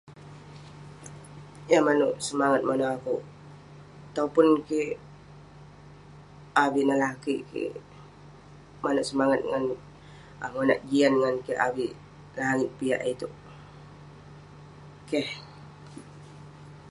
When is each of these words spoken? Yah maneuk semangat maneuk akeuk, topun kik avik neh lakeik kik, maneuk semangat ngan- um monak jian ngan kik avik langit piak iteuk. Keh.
Yah 1.69 1.81
maneuk 1.87 2.13
semangat 2.27 2.61
maneuk 2.67 2.93
akeuk, 2.95 3.23
topun 4.15 4.47
kik 4.67 4.89
avik 6.63 6.85
neh 6.85 6.99
lakeik 7.03 7.41
kik, 7.51 7.73
maneuk 8.83 9.07
semangat 9.09 9.39
ngan- 9.49 9.81
um 10.43 10.51
monak 10.53 10.79
jian 10.89 11.13
ngan 11.21 11.35
kik 11.45 11.61
avik 11.67 11.93
langit 12.39 12.69
piak 12.77 13.05
iteuk. 13.11 13.33
Keh. 15.09 15.29